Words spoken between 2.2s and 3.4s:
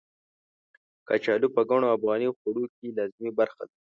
خوړو کې لازمي